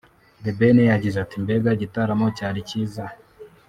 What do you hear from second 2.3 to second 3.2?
cyari cyiza